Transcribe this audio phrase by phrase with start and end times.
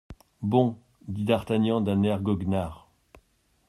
[0.41, 0.79] Bon!
[1.07, 2.89] dit d'Artagnan d'un air goguenard.